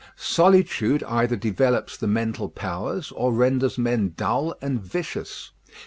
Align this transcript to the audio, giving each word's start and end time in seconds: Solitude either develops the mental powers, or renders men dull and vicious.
Solitude 0.15 1.03
either 1.03 1.35
develops 1.35 1.95
the 1.95 2.07
mental 2.07 2.49
powers, 2.49 3.11
or 3.11 3.31
renders 3.31 3.77
men 3.77 4.13
dull 4.17 4.55
and 4.59 4.81
vicious. 4.81 5.51